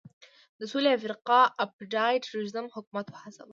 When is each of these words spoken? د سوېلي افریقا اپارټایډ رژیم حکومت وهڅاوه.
د 0.59 0.61
سوېلي 0.71 0.91
افریقا 0.97 1.39
اپارټایډ 1.65 2.23
رژیم 2.35 2.65
حکومت 2.75 3.07
وهڅاوه. 3.09 3.49